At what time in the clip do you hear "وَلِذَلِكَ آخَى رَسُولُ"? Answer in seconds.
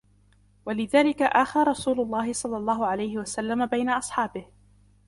0.65-1.99